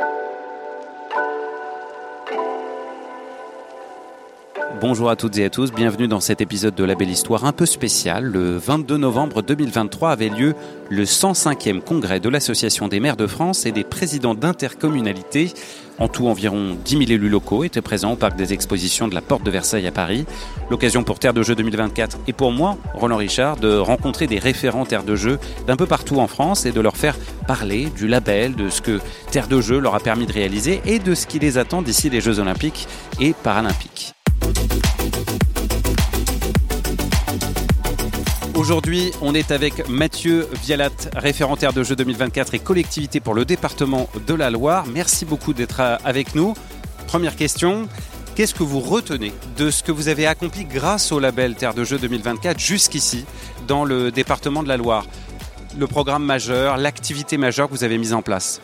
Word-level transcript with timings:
thank 0.00 0.14
you 0.14 0.29
Bonjour 4.80 5.10
à 5.10 5.16
toutes 5.16 5.36
et 5.36 5.44
à 5.44 5.50
tous, 5.50 5.72
bienvenue 5.72 6.08
dans 6.08 6.20
cet 6.20 6.40
épisode 6.40 6.74
de 6.74 6.84
La 6.84 6.94
Belle 6.94 7.10
Histoire 7.10 7.44
un 7.44 7.52
peu 7.52 7.66
spécial. 7.66 8.24
Le 8.24 8.56
22 8.56 8.96
novembre 8.96 9.42
2023 9.42 10.10
avait 10.10 10.30
lieu 10.30 10.54
le 10.88 11.04
105e 11.04 11.82
congrès 11.82 12.18
de 12.18 12.30
l'Association 12.30 12.88
des 12.88 12.98
maires 12.98 13.18
de 13.18 13.26
France 13.26 13.66
et 13.66 13.72
des 13.72 13.84
présidents 13.84 14.34
d'intercommunalités. 14.34 15.52
En 15.98 16.08
tout, 16.08 16.28
environ 16.28 16.78
10 16.82 16.92
000 16.92 17.02
élus 17.10 17.28
locaux 17.28 17.62
étaient 17.62 17.82
présents 17.82 18.12
au 18.12 18.16
parc 18.16 18.36
des 18.36 18.54
expositions 18.54 19.06
de 19.06 19.14
la 19.14 19.20
Porte 19.20 19.42
de 19.42 19.50
Versailles 19.50 19.86
à 19.86 19.92
Paris. 19.92 20.24
L'occasion 20.70 21.02
pour 21.02 21.18
Terre 21.18 21.34
de 21.34 21.42
Jeux 21.42 21.56
2024 21.56 22.16
et 22.26 22.32
pour 22.32 22.50
moi, 22.50 22.78
Roland 22.94 23.18
Richard, 23.18 23.58
de 23.58 23.76
rencontrer 23.76 24.28
des 24.28 24.38
référents 24.38 24.86
Terre 24.86 25.04
de 25.04 25.14
Jeux 25.14 25.38
d'un 25.66 25.76
peu 25.76 25.86
partout 25.86 26.20
en 26.20 26.26
France 26.26 26.64
et 26.64 26.72
de 26.72 26.80
leur 26.80 26.96
faire 26.96 27.18
parler 27.46 27.90
du 27.94 28.08
label, 28.08 28.54
de 28.54 28.70
ce 28.70 28.80
que 28.80 28.98
Terre 29.30 29.46
de 29.46 29.60
Jeux 29.60 29.78
leur 29.78 29.94
a 29.94 30.00
permis 30.00 30.24
de 30.24 30.32
réaliser 30.32 30.80
et 30.86 30.98
de 30.98 31.14
ce 31.14 31.26
qui 31.26 31.38
les 31.38 31.58
attend 31.58 31.82
d'ici 31.82 32.08
les 32.08 32.22
Jeux 32.22 32.38
Olympiques 32.38 32.88
et 33.20 33.34
Paralympiques. 33.34 34.14
Aujourd'hui, 38.60 39.10
on 39.22 39.34
est 39.34 39.52
avec 39.52 39.88
Mathieu 39.88 40.46
Vialat, 40.62 40.90
référentaire 41.16 41.72
de 41.72 41.82
Jeux 41.82 41.96
2024 41.96 42.52
et 42.52 42.58
collectivité 42.58 43.18
pour 43.18 43.32
le 43.32 43.46
département 43.46 44.10
de 44.26 44.34
la 44.34 44.50
Loire. 44.50 44.84
Merci 44.86 45.24
beaucoup 45.24 45.54
d'être 45.54 45.80
avec 45.80 46.34
nous. 46.34 46.52
Première 47.06 47.36
question, 47.36 47.88
qu'est-ce 48.34 48.54
que 48.54 48.62
vous 48.62 48.80
retenez 48.80 49.32
de 49.56 49.70
ce 49.70 49.82
que 49.82 49.92
vous 49.92 50.08
avez 50.08 50.26
accompli 50.26 50.66
grâce 50.66 51.10
au 51.10 51.20
label 51.20 51.54
Terre 51.54 51.72
de 51.72 51.84
Jeux 51.84 51.96
2024 51.96 52.58
jusqu'ici 52.58 53.24
dans 53.66 53.86
le 53.86 54.10
département 54.10 54.62
de 54.62 54.68
la 54.68 54.76
Loire? 54.76 55.06
Le 55.78 55.86
programme 55.86 56.26
majeur, 56.26 56.76
l'activité 56.76 57.38
majeure 57.38 57.68
que 57.68 57.72
vous 57.72 57.84
avez 57.84 57.96
mise 57.96 58.12
en 58.12 58.20
place? 58.20 58.60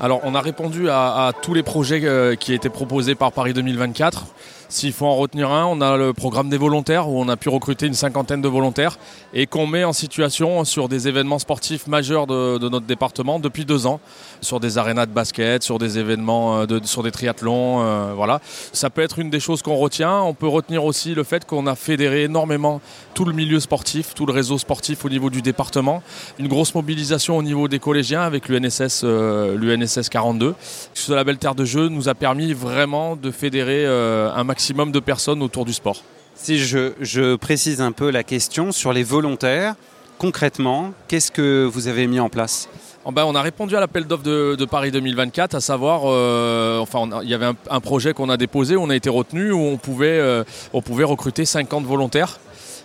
Alors, 0.00 0.20
on 0.24 0.34
a 0.34 0.40
répondu 0.40 0.90
à, 0.90 1.32
tous 1.42 1.54
les 1.54 1.62
projets 1.62 2.00
euh, 2.02 2.34
qui 2.34 2.54
étaient 2.54 2.70
proposés 2.70 3.14
par 3.14 3.30
Paris 3.30 3.52
2024. 3.52 4.26
S'il 4.70 4.92
faut 4.92 5.06
en 5.06 5.16
retenir 5.16 5.50
un, 5.50 5.64
on 5.64 5.80
a 5.80 5.96
le 5.96 6.12
programme 6.12 6.50
des 6.50 6.58
volontaires 6.58 7.08
où 7.08 7.18
on 7.18 7.28
a 7.30 7.38
pu 7.38 7.48
recruter 7.48 7.86
une 7.86 7.94
cinquantaine 7.94 8.42
de 8.42 8.48
volontaires 8.48 8.98
et 9.32 9.46
qu'on 9.46 9.66
met 9.66 9.82
en 9.82 9.94
situation 9.94 10.62
sur 10.64 10.90
des 10.90 11.08
événements 11.08 11.38
sportifs 11.38 11.86
majeurs 11.86 12.26
de, 12.26 12.68
notre 12.68 12.84
département 12.84 13.38
depuis 13.38 13.64
deux 13.64 13.86
ans, 13.86 13.98
sur 14.42 14.60
des 14.60 14.76
arénas 14.76 15.06
de 15.06 15.12
basket, 15.12 15.62
sur 15.62 15.78
des 15.78 15.98
événements, 15.98 16.60
euh, 16.60 16.80
sur 16.84 17.02
des 17.02 17.10
triathlons, 17.10 17.80
euh, 17.80 18.12
voilà. 18.14 18.42
Ça 18.74 18.90
peut 18.90 19.00
être 19.00 19.18
une 19.18 19.30
des 19.30 19.40
choses 19.40 19.62
qu'on 19.62 19.76
retient. 19.76 20.20
On 20.20 20.34
peut 20.34 20.46
retenir 20.46 20.84
aussi 20.84 21.14
le 21.14 21.24
fait 21.24 21.46
qu'on 21.46 21.66
a 21.66 21.74
fédéré 21.74 22.24
énormément 22.24 22.82
tout 23.14 23.24
le 23.24 23.32
milieu 23.32 23.60
sportif, 23.60 24.12
tout 24.14 24.26
le 24.26 24.34
réseau 24.34 24.58
sportif 24.58 25.02
au 25.06 25.08
niveau 25.08 25.30
du 25.30 25.40
département. 25.40 26.02
Une 26.38 26.48
grosse 26.48 26.74
mobilisation 26.74 27.38
au 27.38 27.42
niveau 27.42 27.68
des 27.68 27.78
collégiens 27.78 28.20
avec 28.20 28.50
l'UNSS, 28.50 29.00
euh, 29.04 29.56
l'UNSS 29.56 30.10
42. 30.10 30.54
Ce 30.92 31.14
label 31.14 31.38
Terre 31.38 31.54
de 31.54 31.64
Jeu 31.64 31.88
nous 31.88 32.10
a 32.10 32.14
permis 32.14 32.52
vraiment 32.52 33.16
de 33.16 33.30
fédérer 33.30 33.86
un 33.86 34.44
maximum 34.44 34.57
maximum 34.58 34.90
de 34.90 34.98
personnes 34.98 35.40
autour 35.40 35.64
du 35.64 35.72
sport. 35.72 36.02
Si 36.34 36.58
je, 36.58 37.36
précise 37.36 37.80
un 37.80 37.92
peu 37.92 38.10
la 38.10 38.24
question 38.24 38.72
sur 38.72 38.92
les 38.92 39.04
volontaires, 39.04 39.76
concrètement, 40.18 40.92
qu'est-ce 41.06 41.30
que 41.30 41.64
vous 41.64 41.86
avez 41.86 42.08
mis 42.08 42.18
en 42.18 42.28
place? 42.28 42.68
Oh 43.04 43.12
ben, 43.12 43.24
on 43.24 43.36
a 43.36 43.40
répondu 43.40 43.76
à 43.76 43.80
l'appel 43.80 44.04
d'offres 44.04 44.24
de, 44.24 44.64
Paris 44.64 44.90
2024, 44.90 45.54
à 45.54 45.60
savoir, 45.60 46.02
euh, 46.06 46.80
enfin, 46.80 47.08
il 47.22 47.28
y 47.28 47.34
avait 47.34 47.52
un, 47.70 47.80
projet 47.80 48.14
qu'on 48.14 48.30
a 48.30 48.36
déposé, 48.36 48.76
on 48.76 48.90
a 48.90 48.96
été 48.96 49.08
retenu, 49.08 49.52
où 49.52 49.60
on 49.60 49.76
pouvait, 49.76 50.18
euh, 50.18 50.42
on 50.72 50.82
pouvait 50.82 51.04
recruter 51.04 51.44
50 51.44 51.84
volontaires. 51.84 52.40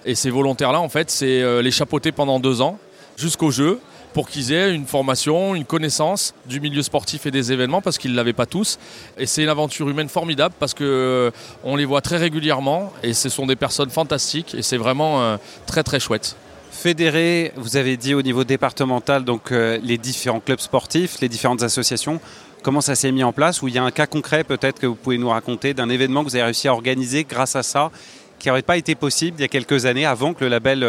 Et 0.05 0.13
ces 0.13 0.29
volontaires-là, 0.29 0.79
en 0.79 0.89
fait, 0.89 1.09
c'est 1.09 1.41
euh, 1.41 1.63
les 1.63 1.71
chapeauter 1.71 2.11
pendant 2.11 2.39
deux 2.39 2.61
ans 2.61 2.77
jusqu'au 3.17 3.49
jeu 3.49 3.79
pour 4.13 4.29
qu'ils 4.29 4.53
aient 4.53 4.73
une 4.73 4.85
formation, 4.85 5.55
une 5.55 5.65
connaissance 5.65 6.33
du 6.45 6.59
milieu 6.59 6.83
sportif 6.83 7.25
et 7.25 7.31
des 7.31 7.51
événements 7.51 7.81
parce 7.81 7.97
qu'ils 7.97 8.11
ne 8.11 8.15
l'avaient 8.15 8.33
pas 8.33 8.45
tous. 8.45 8.79
Et 9.17 9.25
c'est 9.25 9.43
une 9.43 9.49
aventure 9.49 9.89
humaine 9.89 10.09
formidable 10.09 10.53
parce 10.59 10.73
qu'on 10.73 10.83
euh, 10.83 11.31
les 11.65 11.85
voit 11.85 12.01
très 12.01 12.17
régulièrement 12.17 12.93
et 13.01 13.13
ce 13.13 13.29
sont 13.29 13.45
des 13.45 13.55
personnes 13.55 13.89
fantastiques 13.89 14.55
et 14.55 14.61
c'est 14.61 14.77
vraiment 14.77 15.21
euh, 15.21 15.37
très 15.65 15.83
très 15.83 15.99
chouette. 15.99 16.35
Fédérer, 16.71 17.53
vous 17.55 17.77
avez 17.77 17.97
dit 17.97 18.13
au 18.13 18.21
niveau 18.21 18.43
départemental, 18.43 19.23
donc 19.23 19.51
euh, 19.51 19.79
les 19.83 19.97
différents 19.97 20.39
clubs 20.39 20.59
sportifs, 20.59 21.19
les 21.21 21.29
différentes 21.29 21.63
associations, 21.63 22.19
comment 22.61 22.81
ça 22.81 22.95
s'est 22.95 23.11
mis 23.11 23.23
en 23.23 23.31
place? 23.31 23.61
Ou 23.61 23.67
il 23.67 23.75
y 23.75 23.77
a 23.77 23.83
un 23.83 23.91
cas 23.91 24.07
concret 24.07 24.43
peut-être 24.43 24.79
que 24.79 24.87
vous 24.87 24.95
pouvez 24.95 25.17
nous 25.17 25.29
raconter 25.29 25.73
d'un 25.73 25.89
événement 25.89 26.23
que 26.23 26.29
vous 26.29 26.35
avez 26.35 26.45
réussi 26.45 26.67
à 26.67 26.73
organiser 26.73 27.23
grâce 27.23 27.55
à 27.55 27.63
ça 27.63 27.91
qui 28.37 28.49
n'aurait 28.49 28.61
pas 28.61 28.77
été 28.77 28.95
possible 28.95 29.37
il 29.39 29.41
y 29.41 29.45
a 29.45 29.47
quelques 29.47 29.85
années 29.85 30.05
avant 30.05 30.33
que 30.33 30.43
le 30.43 30.49
label 30.49 30.79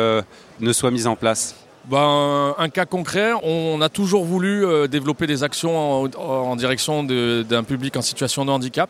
ne 0.61 0.73
soit 0.73 0.91
mis 0.91 1.07
en 1.07 1.15
place? 1.15 1.55
Ben, 1.87 2.55
un 2.57 2.69
cas 2.71 2.87
concret, 2.87 3.33
on 3.43 3.81
a 3.83 3.91
toujours 3.91 4.25
voulu 4.25 4.65
euh, 4.65 4.87
développer 4.87 5.27
des 5.27 5.43
actions 5.43 6.09
en, 6.19 6.57
direction 6.57 7.05
d'un 7.05 7.63
public 7.65 7.97
en 7.97 8.03
situation 8.03 8.45
de 8.45 8.51
handicap. 8.51 8.89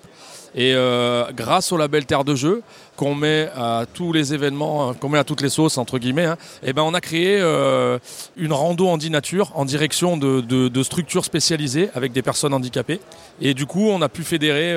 Et 0.57 0.73
euh, 0.75 1.25
grâce 1.35 1.73
au 1.73 1.77
label 1.77 2.07
Terre 2.07 2.23
de 2.23 2.37
Jeu, 2.37 2.63
qu'on 2.97 3.17
met 3.17 3.51
à 3.57 3.87
tous 3.93 4.13
les 4.13 4.35
événements, 4.35 4.89
hein, 4.89 4.95
qu'on 4.95 5.09
met 5.09 5.19
à 5.19 5.25
toutes 5.25 5.41
les 5.41 5.49
sauces, 5.49 5.79
entre 5.79 5.99
guillemets, 5.99 6.27
hein, 6.27 6.37
et 6.63 6.73
ben 6.73 6.83
on 6.83 6.95
a 6.95 7.01
créé 7.01 7.39
euh, 7.41 7.99
une 8.37 8.53
rando 8.53 8.87
en 8.87 8.97
nature 8.97 9.51
en 9.57 9.65
direction 9.65 10.17
de, 10.17 10.83
structures 10.85 11.25
spécialisées 11.25 11.91
avec 11.95 12.13
des 12.13 12.23
personnes 12.23 12.55
handicapées. 12.55 13.01
Et 13.41 13.53
du 13.53 13.67
coup, 13.67 13.89
on 13.89 14.01
a 14.01 14.09
pu 14.09 14.23
fédérer 14.23 14.75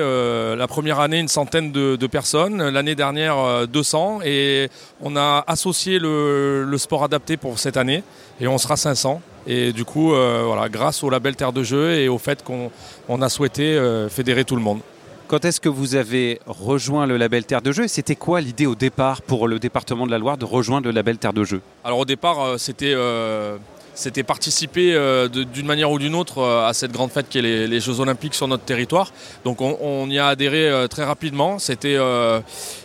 la 0.56 0.66
première 0.66 0.98
année 0.98 1.20
une 1.20 1.28
centaine 1.28 1.70
de, 1.70 2.06
personnes, 2.08 2.70
l'année 2.70 2.96
dernière 2.96 3.68
200, 3.68 4.20
et 4.24 4.68
on 5.00 5.14
a 5.14 5.44
associé 5.46 6.00
le, 6.00 6.74
sport 6.76 7.04
adapté 7.04 7.36
pour 7.36 7.60
cette 7.60 7.76
année, 7.76 8.02
et 8.40 8.48
on 8.48 8.58
sera 8.58 8.76
500. 8.76 9.20
Et 9.46 9.72
du 9.72 9.84
coup, 9.84 10.10
voilà, 10.10 10.68
grâce 10.68 11.02
au 11.02 11.10
label 11.10 11.34
Terre 11.34 11.52
de 11.52 11.62
Jeu 11.62 11.94
et 11.94 12.08
au 12.08 12.18
fait 12.18 12.44
qu'on 12.44 13.22
a 13.22 13.28
souhaité 13.28 13.80
fédérer 14.10 14.44
tout 14.44 14.56
le 14.56 14.62
monde. 14.62 14.80
Quand 15.28 15.44
est-ce 15.44 15.60
que 15.60 15.68
vous 15.68 15.94
avez 15.94 16.40
rejoint 16.46 17.06
le 17.06 17.18
label 17.18 17.44
Terre 17.44 17.60
de 17.60 17.70
Jeu 17.70 17.86
C'était 17.86 18.16
quoi 18.16 18.40
l'idée 18.40 18.64
au 18.64 18.74
départ 18.74 19.20
pour 19.20 19.46
le 19.46 19.58
département 19.58 20.06
de 20.06 20.10
la 20.10 20.16
Loire 20.16 20.38
de 20.38 20.46
rejoindre 20.46 20.86
le 20.86 20.90
label 20.90 21.18
Terre 21.18 21.34
de 21.34 21.44
Jeu? 21.44 21.60
Alors 21.84 21.98
au 21.98 22.06
départ, 22.06 22.40
euh, 22.40 22.56
c'était 22.56 22.94
euh, 22.96 23.58
c'était 23.92 24.22
participer 24.22 24.94
euh, 24.94 25.28
d'une 25.28 25.66
manière 25.66 25.90
ou 25.90 25.98
d'une 25.98 26.14
autre 26.14 26.42
à 26.42 26.72
cette 26.72 26.92
grande 26.92 27.10
fête 27.10 27.28
qui 27.28 27.40
est 27.40 27.66
les, 27.66 27.80
Jeux 27.80 28.00
Olympiques 28.00 28.34
sur 28.34 28.48
notre 28.48 28.64
territoire. 28.64 29.12
Donc 29.44 29.60
on, 29.60 30.08
y 30.08 30.18
a 30.18 30.28
adhéré 30.28 30.86
très 30.88 31.04
rapidement. 31.04 31.58
C'était 31.58 31.98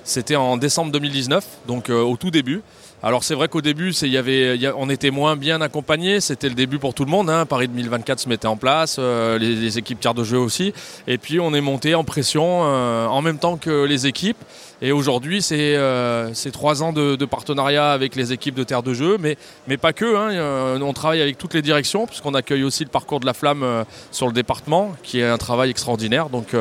c'était 0.04 0.36
en 0.36 0.58
décembre 0.58 0.92
2019, 0.92 1.46
donc 1.66 1.88
au 1.90 2.18
tout 2.18 2.30
début. 2.30 2.62
Alors 3.06 3.26
c'est 3.26 3.36
vrai 3.36 3.50
qu'au 3.50 3.60
début, 3.60 3.92
y 3.92 4.18
avait, 4.18 4.58
on 4.78 4.90
était 4.90 5.12
moins 5.12 5.36
bien 5.36 5.60
accompagnés. 5.60 6.22
C'était 6.22 6.48
le 6.48 6.56
début 6.56 6.80
pour 6.80 6.94
tout 6.94 7.04
le 7.04 7.12
monde. 7.12 7.30
Hein. 7.30 7.46
Paris 7.46 7.68
2024 7.68 8.18
se 8.18 8.30
mettait 8.30 8.48
en 8.48 8.56
place, 8.56 8.96
euh, 8.98 9.38
les, 9.38 9.78
équipes 9.78 10.00
tiers 10.00 10.14
de 10.14 10.24
jeu 10.24 10.38
aussi. 10.38 10.74
Et 11.06 11.18
puis 11.18 11.42
on 11.42 11.54
est 11.54 11.60
monté 11.60 11.96
en 11.96 12.06
pression 12.06 12.62
euh, 12.64 13.06
en 13.08 13.22
même 13.22 13.40
temps 13.40 13.58
que 13.58 13.84
les 13.84 14.08
équipes. 14.08 14.38
Et 14.82 14.94
aujourd'hui, 14.94 15.42
c'est 15.42 15.76
euh, 15.76 16.32
trois 16.54 16.82
ans 16.82 16.94
de, 16.94 17.26
partenariat 17.26 17.92
avec 17.92 18.16
les 18.16 18.32
équipes 18.32 18.56
de 18.56 18.64
terre 18.64 18.84
de 18.84 18.94
jeu, 18.94 19.18
mais, 19.20 19.38
mais 19.68 19.76
pas 19.76 19.92
que. 19.92 20.16
Hein. 20.16 20.80
On 20.82 20.94
travaille 20.94 21.22
avec 21.22 21.38
toutes 21.38 21.56
les 21.56 21.62
directions, 21.62 22.08
puisqu'on 22.08 22.34
accueille 22.34 22.64
aussi 22.64 22.86
le 22.86 22.90
parcours 22.90 23.20
de 23.20 23.26
la 23.26 23.34
flamme 23.34 23.86
sur 24.12 24.28
le 24.28 24.34
département, 24.34 24.94
qui 25.04 25.20
est 25.20 25.28
un 25.28 25.38
travail 25.38 25.70
extraordinaire. 25.70 26.30
Donc 26.30 26.54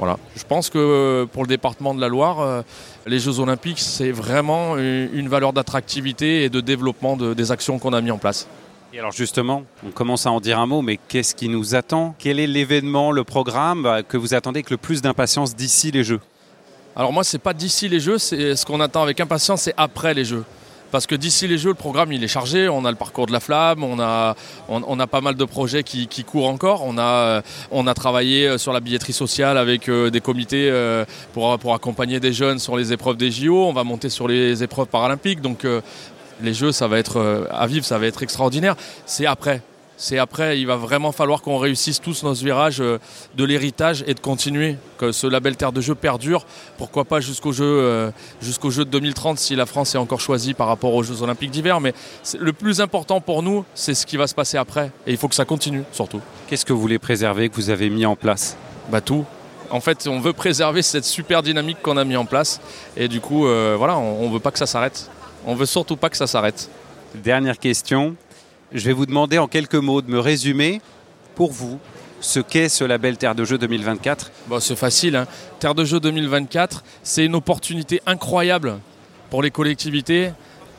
voilà. 0.00 0.18
Je 0.34 0.42
pense 0.44 0.68
que 0.70 1.28
pour 1.32 1.44
le 1.44 1.48
département 1.48 1.94
de 1.94 2.00
la 2.00 2.08
Loire, 2.08 2.64
les 3.06 3.20
Jeux 3.20 3.38
Olympiques, 3.38 3.78
c'est 3.78 4.10
vraiment 4.10 4.76
une 4.76 5.28
valeur 5.28 5.52
d'attractivité 5.52 6.42
et 6.42 6.48
de 6.48 6.60
développement 6.60 7.16
des 7.16 7.52
actions 7.52 7.78
qu'on 7.78 7.92
a 7.92 8.00
mis 8.00 8.10
en 8.10 8.18
place. 8.18 8.48
Et 8.92 8.98
alors 8.98 9.12
justement, 9.12 9.62
on 9.86 9.90
commence 9.90 10.26
à 10.26 10.32
en 10.32 10.40
dire 10.40 10.58
un 10.58 10.66
mot, 10.66 10.82
mais 10.82 10.98
qu'est-ce 11.08 11.36
qui 11.36 11.48
nous 11.48 11.76
attend? 11.76 12.16
Quel 12.18 12.40
est 12.40 12.48
l'événement, 12.48 13.12
le 13.12 13.22
programme 13.22 13.86
euh, 13.86 14.02
que 14.02 14.16
vous 14.16 14.34
attendez 14.34 14.58
avec 14.58 14.70
le 14.70 14.78
plus 14.78 15.00
d'impatience 15.00 15.54
d'ici 15.54 15.92
les 15.92 16.02
Jeux? 16.02 16.20
Alors 16.96 17.12
moi, 17.12 17.22
c'est 17.22 17.38
pas 17.38 17.54
d'ici 17.54 17.88
les 17.88 18.00
Jeux, 18.00 18.18
c'est 18.18 18.56
ce 18.56 18.66
qu'on 18.66 18.80
attend 18.80 19.02
avec 19.02 19.20
impatience, 19.20 19.62
c'est 19.62 19.74
après 19.76 20.12
les 20.12 20.24
Jeux. 20.24 20.44
Parce 20.90 21.06
que 21.06 21.14
d'ici 21.14 21.46
les 21.46 21.58
Jeux, 21.58 21.70
le 21.70 21.74
programme 21.74 22.12
il 22.12 22.22
est 22.24 22.28
chargé. 22.28 22.68
On 22.68 22.84
a 22.84 22.90
le 22.90 22.96
parcours 22.96 23.26
de 23.26 23.32
la 23.32 23.40
flamme, 23.40 23.84
on 23.84 24.00
a, 24.00 24.34
on, 24.68 25.00
a 25.00 25.06
pas 25.06 25.20
mal 25.20 25.34
de 25.36 25.44
projets 25.44 25.82
qui, 25.82 26.24
courent 26.24 26.48
encore. 26.48 26.84
On 26.84 26.98
a, 26.98 27.42
on 27.70 27.86
a 27.86 27.94
travaillé 27.94 28.46
euh, 28.46 28.58
sur 28.58 28.72
la 28.72 28.80
billetterie 28.80 29.12
sociale 29.12 29.58
avec 29.58 29.88
euh, 29.88 30.10
des 30.10 30.20
comités 30.20 30.68
euh, 30.70 31.04
pour, 31.32 31.58
pour 31.58 31.74
accompagner 31.74 32.20
des 32.20 32.32
jeunes 32.32 32.58
sur 32.58 32.76
les 32.76 32.92
épreuves 32.92 33.16
des 33.16 33.30
JO. 33.30 33.66
On 33.66 33.72
va 33.72 33.84
monter 33.84 34.08
sur 34.08 34.28
les 34.28 34.62
épreuves 34.62 34.88
paralympiques. 34.88 35.40
Donc 35.40 35.66
les 36.42 36.54
Jeux, 36.54 36.72
ça 36.72 36.88
va 36.88 36.98
être 36.98 37.46
à 37.50 37.66
vivre, 37.66 37.84
ça 37.84 37.98
va 37.98 38.06
être 38.06 38.22
extraordinaire. 38.22 38.76
C'est 39.06 39.26
après 39.26 39.62
c'est 40.00 40.16
après, 40.16 40.58
il 40.58 40.66
va 40.66 40.76
vraiment 40.76 41.12
falloir 41.12 41.42
qu'on 41.42 41.58
réussisse 41.58 42.00
tous 42.00 42.22
nos 42.22 42.32
virages 42.32 42.80
euh, 42.80 42.98
de 43.36 43.44
l'héritage 43.44 44.02
et 44.06 44.14
de 44.14 44.20
continuer, 44.20 44.78
que 44.96 45.12
ce 45.12 45.26
label 45.26 45.56
Terre 45.56 45.72
de 45.72 45.82
Jeu 45.82 45.94
perdure. 45.94 46.46
Pourquoi 46.78 47.04
pas 47.04 47.20
jusqu'au 47.20 47.52
jeu, 47.52 47.66
euh, 47.66 48.10
jusqu'au 48.40 48.70
jeu 48.70 48.86
de 48.86 48.90
2030 48.90 49.38
si 49.38 49.54
la 49.54 49.66
France 49.66 49.94
est 49.94 49.98
encore 49.98 50.22
choisie 50.22 50.54
par 50.54 50.68
rapport 50.68 50.94
aux 50.94 51.02
Jeux 51.02 51.22
Olympiques 51.22 51.50
d'hiver. 51.50 51.82
Mais 51.82 51.92
le 52.38 52.54
plus 52.54 52.80
important 52.80 53.20
pour 53.20 53.42
nous, 53.42 53.66
c'est 53.74 53.92
ce 53.92 54.06
qui 54.06 54.16
va 54.16 54.26
se 54.26 54.34
passer 54.34 54.56
après. 54.56 54.90
Et 55.06 55.10
il 55.10 55.18
faut 55.18 55.28
que 55.28 55.34
ça 55.34 55.44
continue 55.44 55.82
surtout. 55.92 56.22
Qu'est-ce 56.48 56.64
que 56.64 56.72
vous 56.72 56.80
voulez 56.80 56.98
préserver, 56.98 57.50
que 57.50 57.56
vous 57.56 57.68
avez 57.68 57.90
mis 57.90 58.06
en 58.06 58.16
place? 58.16 58.56
Bah 58.90 59.02
tout. 59.02 59.26
En 59.70 59.80
fait, 59.80 60.08
on 60.08 60.18
veut 60.18 60.32
préserver 60.32 60.80
cette 60.80 61.04
super 61.04 61.42
dynamique 61.42 61.76
qu'on 61.82 61.98
a 61.98 62.04
mis 62.04 62.16
en 62.16 62.24
place. 62.24 62.58
Et 62.96 63.06
du 63.06 63.20
coup, 63.20 63.46
euh, 63.46 63.74
voilà, 63.76 63.98
on 63.98 64.28
ne 64.28 64.32
veut 64.32 64.40
pas 64.40 64.50
que 64.50 64.58
ça 64.58 64.66
s'arrête. 64.66 65.10
On 65.44 65.54
veut 65.54 65.66
surtout 65.66 65.96
pas 65.96 66.08
que 66.08 66.16
ça 66.16 66.26
s'arrête. 66.26 66.70
Dernière 67.14 67.58
question. 67.58 68.16
Je 68.72 68.84
vais 68.84 68.92
vous 68.92 69.06
demander 69.06 69.38
en 69.38 69.48
quelques 69.48 69.74
mots 69.74 70.00
de 70.00 70.08
me 70.08 70.20
résumer 70.20 70.80
pour 71.34 71.50
vous 71.50 71.80
ce 72.20 72.38
qu'est 72.38 72.68
ce 72.68 72.84
label 72.84 73.16
Terre 73.16 73.34
de 73.34 73.44
Jeux 73.44 73.58
2024 73.58 74.30
bon, 74.46 74.60
C'est 74.60 74.76
facile. 74.76 75.16
Hein. 75.16 75.26
Terre 75.58 75.74
de 75.74 75.84
Jeux 75.84 75.98
2024, 75.98 76.84
c'est 77.02 77.24
une 77.24 77.34
opportunité 77.34 78.00
incroyable 78.06 78.78
pour 79.28 79.42
les 79.42 79.50
collectivités. 79.50 80.30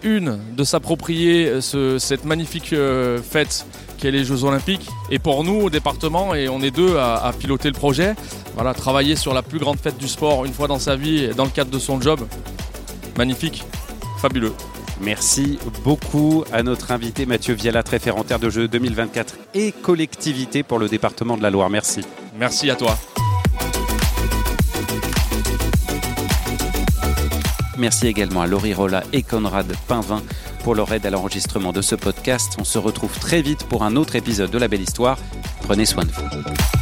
Une, 0.03 0.39
de 0.55 0.63
s'approprier 0.63 1.61
cette 1.61 2.25
magnifique 2.25 2.73
euh, 2.73 3.21
fête 3.21 3.67
qu'est 3.99 4.09
les 4.09 4.23
Jeux 4.23 4.45
Olympiques. 4.45 4.87
Et 5.11 5.19
pour 5.19 5.43
nous, 5.43 5.61
au 5.61 5.69
département, 5.69 6.33
et 6.33 6.49
on 6.49 6.61
est 6.61 6.71
deux 6.71 6.97
à, 6.97 7.31
piloter 7.37 7.67
le 7.67 7.75
projet, 7.75 8.15
voilà, 8.55 8.73
travailler 8.73 9.15
sur 9.15 9.33
la 9.33 9.43
plus 9.43 9.59
grande 9.59 9.77
fête 9.77 9.97
du 9.97 10.07
sport 10.07 10.45
une 10.45 10.53
fois 10.53 10.67
dans 10.67 10.79
sa 10.79 10.95
vie, 10.95 11.27
dans 11.35 11.43
le 11.43 11.51
cadre 11.51 11.69
de 11.69 11.77
son 11.77 12.01
job. 12.01 12.21
Magnifique, 13.17 13.63
fabuleux. 14.17 14.53
Merci 15.03 15.57
beaucoup 15.83 16.43
à 16.51 16.61
notre 16.61 16.91
invité 16.91 17.25
Mathieu 17.25 17.55
Vialat, 17.55 17.83
référent 17.89 18.23
Terre 18.23 18.39
de 18.39 18.49
Jeux 18.49 18.67
2024 18.67 19.35
et 19.55 19.71
collectivité 19.71 20.61
pour 20.61 20.77
le 20.77 20.87
département 20.87 21.37
de 21.37 21.41
la 21.41 21.49
Loire. 21.49 21.69
Merci. 21.69 22.01
Merci 22.37 22.69
à 22.69 22.75
toi. 22.75 22.97
Merci 27.77 28.05
également 28.05 28.41
à 28.41 28.47
Laurie 28.47 28.75
Rolla 28.75 29.03
et 29.11 29.23
Conrad 29.23 29.65
Pinvin 29.87 30.21
pour 30.63 30.75
leur 30.75 30.93
aide 30.93 31.05
à 31.07 31.09
l'enregistrement 31.09 31.73
de 31.73 31.81
ce 31.81 31.95
podcast. 31.95 32.55
On 32.59 32.63
se 32.63 32.77
retrouve 32.77 33.17
très 33.17 33.41
vite 33.41 33.63
pour 33.63 33.83
un 33.83 33.95
autre 33.95 34.15
épisode 34.15 34.51
de 34.51 34.59
La 34.59 34.67
Belle 34.67 34.81
Histoire. 34.81 35.17
Prenez 35.63 35.87
soin 35.87 36.05
de 36.05 36.11
vous. 36.11 36.80